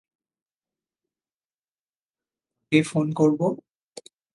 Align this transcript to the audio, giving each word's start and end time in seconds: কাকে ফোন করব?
কাকে 2.71 2.79
ফোন 2.89 3.07
করব? 3.19 3.41